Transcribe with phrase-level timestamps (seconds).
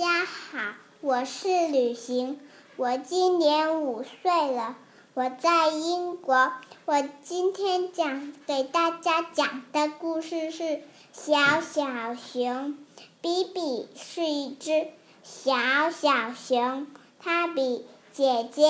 [0.00, 2.40] 家好，我是旅行，
[2.76, 4.74] 我今年五岁了，
[5.12, 6.54] 我在英国。
[6.86, 10.62] 我今天讲给大家讲的故事是
[11.12, 12.68] 《小小熊》。
[13.20, 14.86] 比比是一只
[15.22, 16.86] 小小熊，
[17.18, 18.62] 它比姐姐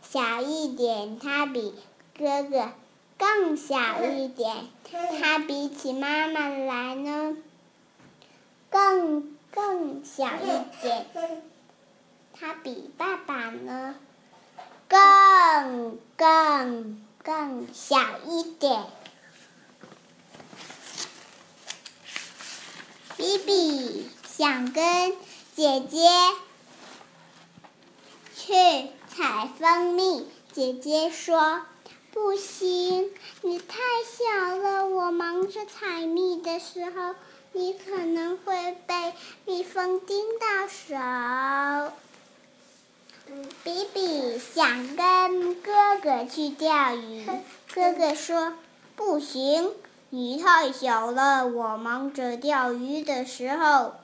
[0.00, 1.74] 小一点，它比
[2.18, 2.70] 哥哥
[3.18, 3.76] 更小
[4.06, 4.64] 一点，
[5.20, 7.36] 它比起妈妈来呢，
[8.70, 9.37] 更。
[9.50, 11.06] 更小一点，
[12.32, 13.96] 它比爸爸呢
[14.88, 18.84] 更更更小一点。
[23.16, 25.16] 比比想跟
[25.56, 25.98] 姐姐
[28.36, 31.62] 去采蜂蜜，姐姐说
[32.12, 33.10] ：“不行，
[33.42, 37.16] 你太小了，我忙着采蜜的时候。”
[37.52, 41.92] 你可能会被蜜蜂叮到手。
[43.64, 47.26] 比比想跟哥哥去钓鱼，
[47.74, 48.54] 哥哥说
[48.96, 49.74] ：“不行，
[50.10, 53.96] 你太小了，我忙着钓鱼的时候，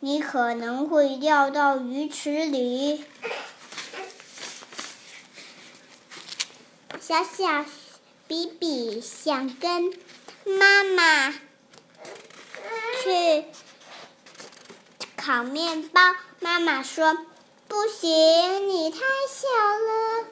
[0.00, 3.04] 你可能会掉到鱼池里。”
[7.00, 7.64] 小小
[8.26, 9.92] 比比想跟
[10.44, 11.34] 妈妈。
[13.00, 13.44] 去
[15.28, 16.00] 烤面包，
[16.40, 17.14] 妈妈说
[17.68, 18.98] ：“不行，你太
[19.28, 19.46] 小
[19.78, 20.24] 了。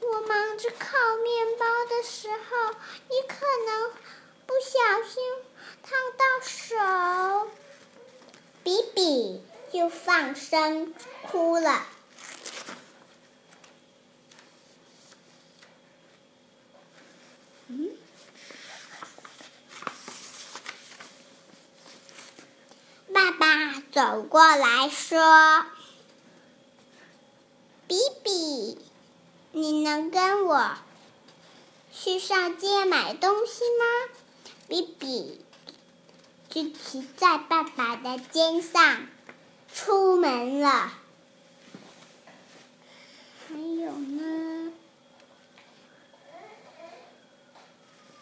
[0.00, 2.74] 我忙着烤面包的时候，
[3.10, 3.92] 你可能
[4.46, 5.22] 不小心
[5.82, 7.50] 烫到手。”
[8.64, 10.94] 比比就放声
[11.30, 11.86] 哭了。
[23.12, 25.66] 爸爸走过来说
[27.86, 28.78] ：“比比，
[29.52, 30.76] 你能跟我
[31.92, 33.84] 去上街买东西吗？”
[34.66, 35.44] 比比
[36.48, 39.06] 就骑在爸爸的肩上
[39.72, 40.92] 出门了。
[43.46, 44.72] 还有呢，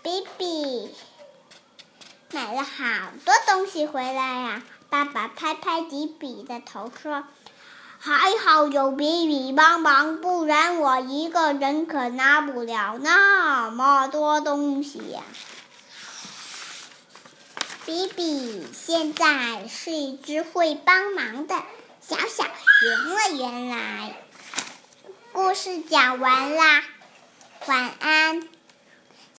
[0.02, 0.94] 比比
[2.32, 4.62] 买了好多东西回来呀。
[4.92, 7.24] 爸爸拍拍比比的头说
[7.98, 15.22] ：“还好有比比帮忙，不然我一个人可拿不了那么多东西呀。”
[17.86, 21.54] 比比现在是一只会帮忙的
[22.02, 23.34] 小小熊了。
[23.38, 24.14] 原来，
[25.32, 26.84] 故事讲完啦，
[27.66, 28.46] 晚安。